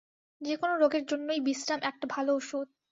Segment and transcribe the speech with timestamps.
[0.41, 2.67] যে-কোনো রোগের জন্যই বিশ্রাম একটা ভাল ওষুধ।